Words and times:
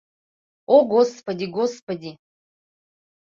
О, 0.65 0.77
господи, 0.93 1.45
господи! 1.45 2.17